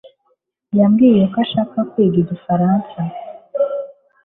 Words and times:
yambwiye 0.79 1.23
ko 1.31 1.37
ashaka 1.45 1.77
kwiga 1.91 2.17
igifaransa 2.23 2.99